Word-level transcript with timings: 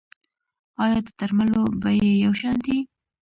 آیا 0.83 0.99
د 1.05 1.09
درملو 1.19 1.61
بیې 1.81 2.09
یو 2.23 2.33
شان 2.39 2.55
دي؟ 2.65 2.77